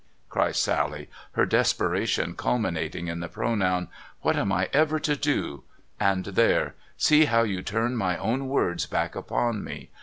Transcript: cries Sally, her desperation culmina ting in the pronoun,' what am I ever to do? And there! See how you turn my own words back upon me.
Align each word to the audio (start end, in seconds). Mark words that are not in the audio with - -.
cries 0.29 0.57
Sally, 0.57 1.11
her 1.33 1.45
desperation 1.45 2.33
culmina 2.33 2.91
ting 2.91 3.07
in 3.07 3.19
the 3.19 3.27
pronoun,' 3.29 3.87
what 4.23 4.35
am 4.35 4.51
I 4.51 4.67
ever 4.73 4.97
to 4.99 5.15
do? 5.15 5.63
And 5.99 6.25
there! 6.25 6.73
See 6.97 7.25
how 7.25 7.43
you 7.43 7.61
turn 7.61 7.95
my 7.95 8.17
own 8.17 8.47
words 8.47 8.87
back 8.87 9.13
upon 9.15 9.63
me. 9.63 9.91